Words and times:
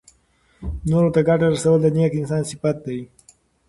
نورو 0.89 1.09
ته 1.15 1.21
ګټه 1.27 1.47
رسول 1.55 1.77
د 1.81 1.87
نېک 1.95 2.11
انسان 2.19 2.41
صفت 2.51 2.77
دی. 2.85 2.99